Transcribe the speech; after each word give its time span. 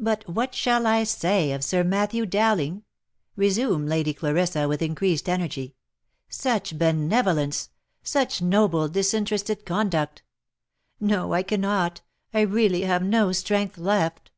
"But 0.00 0.28
what 0.28 0.56
shall 0.56 0.88
I 0.88 1.04
say 1.04 1.52
of 1.52 1.62
Sir 1.62 1.84
Matthew 1.84 2.26
Dowling?" 2.26 2.82
resumed 3.36 3.88
Lady 3.88 4.12
Clarissa, 4.12 4.66
with 4.66 4.82
increased 4.82 5.28
energy." 5.28 5.76
Such 6.28 6.76
benevolence! 6.76 7.68
such 8.02 8.42
noble, 8.42 8.88
disinterested 8.88 9.64
conduct!— 9.64 10.24
No, 11.00 11.32
I 11.32 11.44
cannot— 11.44 12.00
I 12.34 12.40
really 12.40 12.80
have 12.80 13.04
no 13.04 13.30
strength 13.30 13.78
left. 13.78 14.32